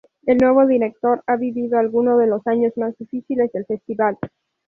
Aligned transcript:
El 0.25 0.39
nuevo 0.39 0.65
director 0.65 1.23
ha 1.27 1.35
vivido 1.35 1.77
alguno 1.77 2.17
de 2.17 2.25
los 2.25 2.47
años 2.47 2.73
más 2.75 2.97
difíciles 2.97 3.51
del 3.51 3.67
festival. 3.67 4.17